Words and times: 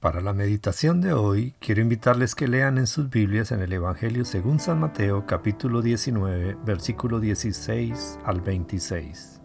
Para 0.00 0.20
la 0.20 0.34
meditación 0.34 1.00
de 1.00 1.14
hoy, 1.14 1.54
quiero 1.58 1.80
invitarles 1.80 2.34
que 2.34 2.48
lean 2.48 2.76
en 2.76 2.86
sus 2.86 3.08
Biblias 3.08 3.50
en 3.50 3.62
el 3.62 3.72
Evangelio 3.72 4.26
según 4.26 4.60
San 4.60 4.78
Mateo 4.78 5.24
capítulo 5.24 5.80
19, 5.80 6.58
versículo 6.66 7.18
16 7.18 8.18
al 8.22 8.42
26. 8.42 9.40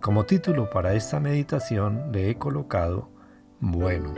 Como 0.00 0.24
título 0.24 0.70
para 0.70 0.94
esta 0.94 1.20
meditación 1.20 2.10
le 2.12 2.30
he 2.30 2.36
colocado 2.36 3.10
Bueno. 3.60 4.14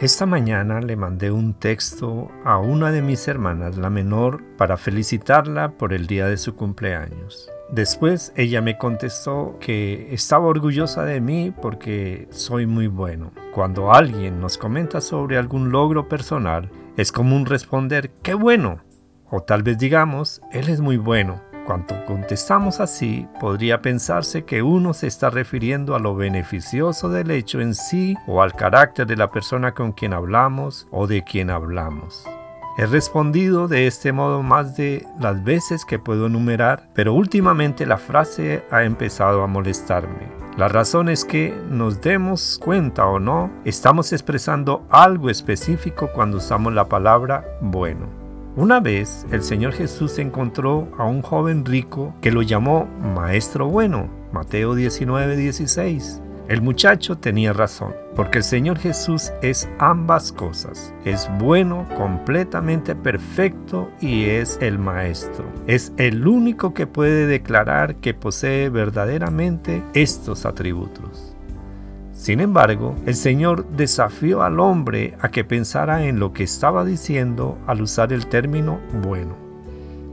Esta 0.00 0.26
mañana 0.26 0.80
le 0.80 0.96
mandé 0.96 1.30
un 1.30 1.54
texto 1.54 2.28
a 2.44 2.58
una 2.58 2.90
de 2.90 3.02
mis 3.02 3.28
hermanas, 3.28 3.76
la 3.76 3.88
menor, 3.88 4.42
para 4.56 4.76
felicitarla 4.76 5.78
por 5.78 5.92
el 5.92 6.08
día 6.08 6.26
de 6.26 6.38
su 6.38 6.56
cumpleaños. 6.56 7.48
Después 7.70 8.32
ella 8.36 8.60
me 8.60 8.78
contestó 8.78 9.56
que 9.60 10.14
estaba 10.14 10.46
orgullosa 10.46 11.04
de 11.04 11.20
mí 11.20 11.52
porque 11.60 12.28
soy 12.30 12.66
muy 12.66 12.86
bueno. 12.86 13.32
Cuando 13.52 13.92
alguien 13.92 14.40
nos 14.40 14.56
comenta 14.56 15.00
sobre 15.00 15.36
algún 15.36 15.72
logro 15.72 16.08
personal, 16.08 16.70
es 16.96 17.10
común 17.10 17.44
responder 17.44 18.10
¡qué 18.22 18.34
bueno! 18.34 18.82
O 19.28 19.42
tal 19.42 19.64
vez 19.64 19.78
digamos, 19.78 20.40
él 20.52 20.68
es 20.68 20.80
muy 20.80 20.96
bueno. 20.96 21.40
Cuando 21.66 22.04
contestamos 22.04 22.78
así, 22.78 23.26
podría 23.40 23.82
pensarse 23.82 24.44
que 24.44 24.62
uno 24.62 24.94
se 24.94 25.08
está 25.08 25.30
refiriendo 25.30 25.96
a 25.96 25.98
lo 25.98 26.14
beneficioso 26.14 27.08
del 27.08 27.32
hecho 27.32 27.60
en 27.60 27.74
sí 27.74 28.14
o 28.28 28.40
al 28.40 28.52
carácter 28.52 29.08
de 29.08 29.16
la 29.16 29.32
persona 29.32 29.72
con 29.72 29.90
quien 29.90 30.12
hablamos 30.12 30.86
o 30.92 31.08
de 31.08 31.24
quien 31.24 31.50
hablamos. 31.50 32.24
He 32.78 32.84
respondido 32.84 33.68
de 33.68 33.86
este 33.86 34.12
modo 34.12 34.42
más 34.42 34.76
de 34.76 35.06
las 35.18 35.42
veces 35.42 35.86
que 35.86 35.98
puedo 35.98 36.26
enumerar, 36.26 36.90
pero 36.92 37.14
últimamente 37.14 37.86
la 37.86 37.96
frase 37.96 38.64
ha 38.70 38.84
empezado 38.84 39.42
a 39.42 39.46
molestarme. 39.46 40.28
La 40.58 40.68
razón 40.68 41.08
es 41.08 41.24
que 41.24 41.54
nos 41.70 42.02
demos 42.02 42.60
cuenta 42.62 43.06
o 43.06 43.18
no, 43.18 43.50
estamos 43.64 44.12
expresando 44.12 44.86
algo 44.90 45.30
específico 45.30 46.10
cuando 46.14 46.36
usamos 46.36 46.74
la 46.74 46.86
palabra 46.86 47.46
bueno. 47.62 48.08
Una 48.56 48.80
vez 48.80 49.26
el 49.30 49.42
Señor 49.42 49.72
Jesús 49.72 50.18
encontró 50.18 50.88
a 50.98 51.04
un 51.04 51.22
joven 51.22 51.64
rico 51.64 52.14
que 52.20 52.30
lo 52.30 52.42
llamó 52.42 52.86
Maestro 53.14 53.68
Bueno, 53.68 54.10
Mateo 54.32 54.74
19, 54.74 55.36
16. 55.36 56.22
El 56.48 56.62
muchacho 56.62 57.18
tenía 57.18 57.52
razón, 57.52 57.92
porque 58.14 58.38
el 58.38 58.44
Señor 58.44 58.78
Jesús 58.78 59.32
es 59.42 59.68
ambas 59.80 60.30
cosas. 60.30 60.94
Es 61.04 61.28
bueno, 61.40 61.88
completamente 61.96 62.94
perfecto 62.94 63.90
y 64.00 64.26
es 64.26 64.56
el 64.60 64.78
Maestro. 64.78 65.44
Es 65.66 65.92
el 65.96 66.24
único 66.24 66.72
que 66.72 66.86
puede 66.86 67.26
declarar 67.26 67.96
que 67.96 68.14
posee 68.14 68.68
verdaderamente 68.68 69.82
estos 69.92 70.46
atributos. 70.46 71.34
Sin 72.12 72.38
embargo, 72.38 72.94
el 73.06 73.16
Señor 73.16 73.68
desafió 73.70 74.44
al 74.44 74.60
hombre 74.60 75.16
a 75.20 75.32
que 75.32 75.42
pensara 75.42 76.04
en 76.04 76.20
lo 76.20 76.32
que 76.32 76.44
estaba 76.44 76.84
diciendo 76.84 77.58
al 77.66 77.82
usar 77.82 78.12
el 78.12 78.28
término 78.28 78.78
bueno. 79.02 79.34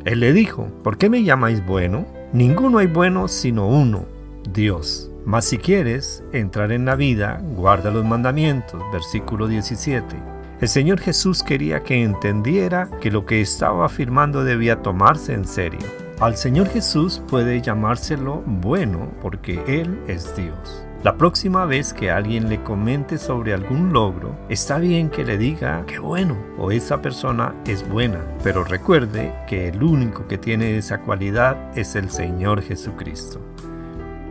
Él 0.04 0.20
le 0.20 0.34
dijo, 0.34 0.68
¿por 0.84 0.98
qué 0.98 1.12
me 1.12 1.24
llamáis 1.24 1.64
bueno? 1.64 2.08
Ninguno 2.34 2.80
hay 2.80 2.88
bueno 2.88 3.28
sino 3.28 3.68
uno, 3.68 4.06
Dios. 4.52 5.13
Mas 5.26 5.46
si 5.46 5.58
quieres 5.58 6.24
entrar 6.34 6.72
en 6.72 6.86
la 6.86 6.96
vida, 6.96 7.42
guarda 7.56 7.92
los 7.92 8.04
mandamientos. 8.04 8.82
Versículo 8.92 9.48
17. 9.48 10.16
El 10.60 10.68
Señor 10.68 11.00
Jesús 11.00 11.44
quería 11.44 11.84
que 11.84 12.04
entendiera 12.04 12.90
que 13.02 13.12
lo 13.12 13.26
que 13.26 13.42
estaba 13.42 13.86
afirmando 13.86 14.44
debía 14.44 14.82
tomarse 14.82 15.34
en 15.34 15.46
serio. 15.46 15.80
Al 16.20 16.38
Señor 16.38 16.68
Jesús 16.70 17.22
puede 17.28 17.62
llamárselo 17.62 18.44
bueno 18.46 19.12
porque 19.22 19.62
Él 19.68 20.00
es 20.08 20.36
Dios. 20.36 20.86
La 21.04 21.18
próxima 21.18 21.66
vez 21.66 21.94
que 21.94 22.12
alguien 22.12 22.48
le 22.48 22.64
comente 22.64 23.18
sobre 23.18 23.54
algún 23.54 23.92
logro, 23.92 24.38
está 24.48 24.78
bien 24.78 25.10
que 25.10 25.26
le 25.26 25.38
diga 25.38 25.86
que 25.86 26.00
bueno 26.00 26.38
o 26.58 26.72
esa 26.72 27.02
persona 27.02 27.54
es 27.66 27.86
buena, 27.90 28.22
pero 28.42 28.64
recuerde 28.64 29.34
que 29.48 29.68
el 29.68 29.84
único 29.84 30.28
que 30.28 30.38
tiene 30.38 30.78
esa 30.78 31.02
cualidad 31.02 31.78
es 31.78 31.96
el 31.96 32.10
Señor 32.10 32.62
Jesucristo. 32.62 33.42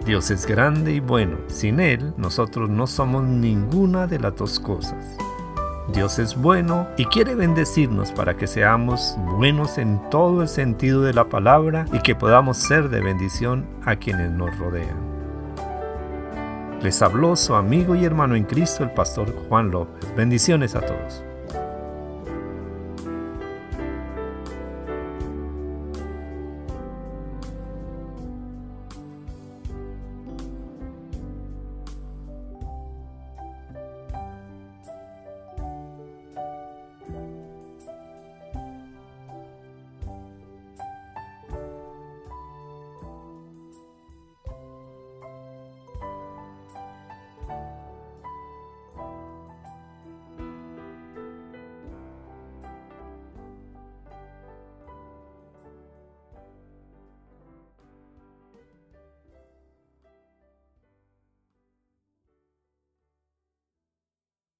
Dios 0.05 0.33
es 0.33 0.47
grande 0.47 0.95
y 0.95 1.01
bueno, 1.01 1.37
sin 1.47 1.79
Él 1.79 2.13
nosotros 2.17 2.69
no 2.69 2.87
somos 2.87 3.23
ninguna 3.23 4.07
de 4.07 4.19
las 4.19 4.35
dos 4.35 4.59
cosas. 4.59 5.17
Dios 5.93 6.19
es 6.19 6.37
bueno 6.37 6.89
y 6.97 7.05
quiere 7.05 7.35
bendecirnos 7.35 8.13
para 8.13 8.37
que 8.37 8.47
seamos 8.47 9.17
buenos 9.37 9.79
en 9.79 10.01
todo 10.11 10.43
el 10.43 10.49
sentido 10.49 11.03
de 11.03 11.13
la 11.13 11.29
palabra 11.29 11.87
y 11.93 12.01
que 12.01 12.15
podamos 12.15 12.57
ser 12.57 12.89
de 12.89 13.01
bendición 13.01 13.67
a 13.85 13.97
quienes 13.97 14.31
nos 14.31 14.57
rodean. 14.59 14.97
Les 16.83 17.01
habló 17.01 17.37
su 17.37 17.55
amigo 17.55 17.95
y 17.95 18.05
hermano 18.05 18.35
en 18.35 18.45
Cristo, 18.45 18.83
el 18.83 18.91
pastor 18.91 19.33
Juan 19.49 19.71
López. 19.71 20.13
Bendiciones 20.17 20.75
a 20.75 20.81
todos. 20.81 21.25